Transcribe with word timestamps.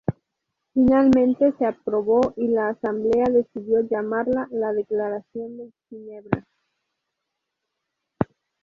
Finalmente, 0.73 1.53
se 1.59 1.63
aprobó 1.67 2.33
y 2.35 2.47
la 2.47 2.69
Asamblea 2.69 3.25
decidió 3.29 3.81
llamarla 3.81 4.47
"La 4.49 4.73
Declaración 4.73 5.57
de 5.57 5.71
Ginebra". 5.89 6.43